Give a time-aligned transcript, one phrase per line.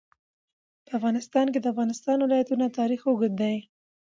[0.85, 3.55] په افغانستان کې د د افغانستان ولايتونه تاریخ اوږد دی.